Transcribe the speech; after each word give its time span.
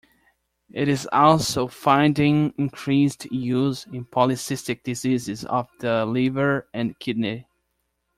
It 0.71 0.87
is 0.87 1.07
also 1.11 1.67
finding 1.67 2.55
increased 2.57 3.31
use 3.31 3.85
in 3.85 4.03
polycystic 4.05 4.81
diseases 4.81 5.45
of 5.45 5.69
the 5.79 6.07
liver 6.07 6.67
and 6.73 6.97
kidney. 6.97 7.45